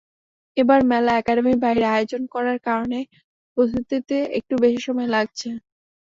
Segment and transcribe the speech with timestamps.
[0.57, 2.99] এবার মেলা একাডেমির বাইরে আয়োজন করার কারণে
[3.57, 4.53] প্রস্তুতিতে একটু
[4.55, 5.49] সময় বেশি লাগছে।